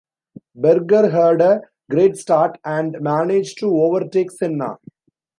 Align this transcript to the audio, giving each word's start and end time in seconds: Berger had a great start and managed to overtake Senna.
Berger 0.55 1.11
had 1.11 1.41
a 1.41 1.61
great 1.91 2.17
start 2.17 2.57
and 2.65 2.99
managed 3.01 3.59
to 3.59 3.67
overtake 3.67 4.31
Senna. 4.31 4.77